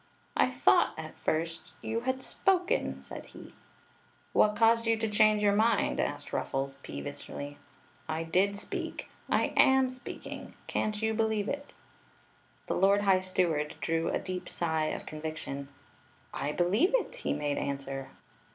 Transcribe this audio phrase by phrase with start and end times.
[0.35, 3.53] "I thought, at first, you had spoken!" said he.
[4.33, 5.99] "What caused you to change your mind?
[5.99, 7.59] asked Ruffles, peevishly.
[8.09, 10.55] "I did speak— I «w speaking.
[10.65, 11.75] Can't you believe it?'*
[12.65, 15.67] The lord high steward drew a deep sigh of con viction."
[16.33, 17.13] I believe it!
[17.17, 18.09] he made answer.